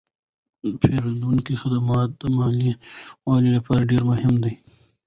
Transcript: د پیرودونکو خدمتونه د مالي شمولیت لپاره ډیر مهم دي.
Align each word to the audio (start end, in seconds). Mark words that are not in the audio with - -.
د 0.63 0.65
پیرودونکو 0.81 1.51
خدمتونه 1.61 2.03
د 2.19 2.21
مالي 2.37 2.71
شمولیت 2.79 3.55
لپاره 3.57 3.87
ډیر 3.91 4.03
مهم 4.11 4.33
دي. 4.43 4.53